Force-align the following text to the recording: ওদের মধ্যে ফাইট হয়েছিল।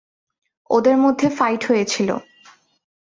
ওদের 0.69 0.95
মধ্যে 0.97 1.27
ফাইট 1.29 1.61
হয়েছিল। 1.65 2.09